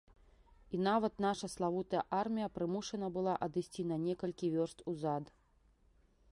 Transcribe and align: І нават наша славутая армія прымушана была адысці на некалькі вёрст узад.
І 0.75 0.77
нават 0.87 1.13
наша 1.25 1.49
славутая 1.55 2.01
армія 2.21 2.47
прымушана 2.57 3.07
была 3.17 3.37
адысці 3.49 3.87
на 3.93 4.03
некалькі 4.09 4.53
вёрст 4.59 4.79
узад. 4.93 5.33